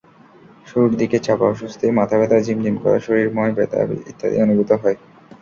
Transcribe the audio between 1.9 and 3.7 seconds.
মাথাব্যথা, ঝিমঝিম করা, শরীরময়